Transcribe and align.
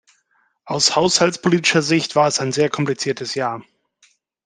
Aus 0.65 0.95
haushaltspolitischer 0.95 1.83
Sicht 1.83 2.15
war 2.15 2.27
es 2.27 2.39
ein 2.39 2.51
sehr 2.51 2.71
kompliziertes 2.71 3.35
Jahr. 3.35 3.61